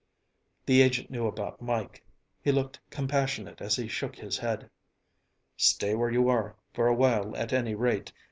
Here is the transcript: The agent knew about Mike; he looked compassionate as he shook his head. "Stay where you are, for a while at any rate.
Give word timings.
The 0.65 0.81
agent 0.81 1.11
knew 1.11 1.27
about 1.27 1.61
Mike; 1.61 2.03
he 2.41 2.51
looked 2.51 2.79
compassionate 2.89 3.61
as 3.61 3.75
he 3.75 3.87
shook 3.87 4.15
his 4.15 4.39
head. 4.39 4.67
"Stay 5.57 5.93
where 5.93 6.09
you 6.09 6.27
are, 6.27 6.55
for 6.73 6.87
a 6.87 6.95
while 6.95 7.35
at 7.37 7.53
any 7.53 7.75
rate. 7.75 8.11